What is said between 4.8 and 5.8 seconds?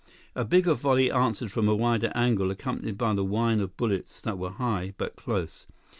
but close.